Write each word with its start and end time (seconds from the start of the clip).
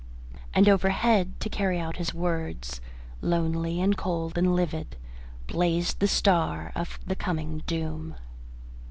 And 0.55 0.67
overhead, 0.67 1.39
to 1.41 1.47
carry 1.47 1.77
out 1.79 1.97
his 1.97 2.11
words, 2.11 2.81
lonely 3.21 3.79
and 3.79 3.95
cold 3.95 4.35
and 4.35 4.55
livid 4.55 4.95
blazed 5.45 5.99
the 5.99 6.07
star 6.07 6.71
of 6.75 6.97
the 7.05 7.15
coming 7.15 7.61
doom. 7.67 8.15